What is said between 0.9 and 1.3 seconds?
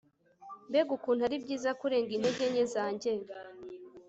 ukuntu